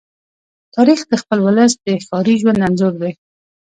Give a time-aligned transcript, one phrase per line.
[0.75, 3.11] تاریخ د خپل ولس د ښاري ژوند انځور دی.